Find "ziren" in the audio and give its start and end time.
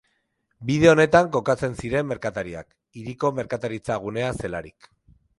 1.83-2.07